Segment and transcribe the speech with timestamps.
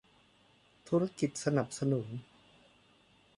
[0.87, 2.07] ธุรกิจสนับสนุน